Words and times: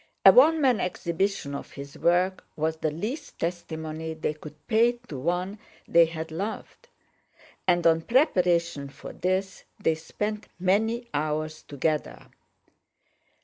A 0.25 0.31
one 0.31 0.59
man 0.59 0.79
exhibition 0.79 1.53
of 1.53 1.73
his 1.73 1.95
work 1.95 2.43
was 2.55 2.77
the 2.77 2.89
least 2.89 3.37
testimony 3.37 4.15
they 4.15 4.33
could 4.33 4.55
pay 4.65 4.93
to 4.93 5.19
one 5.19 5.59
they 5.87 6.05
had 6.07 6.31
loved; 6.31 6.87
and 7.67 7.85
on 7.85 8.01
preparation 8.01 8.89
for 8.89 9.13
this 9.13 9.63
they 9.79 9.93
spent 9.93 10.47
many 10.57 11.07
hours 11.13 11.61
together. 11.61 12.31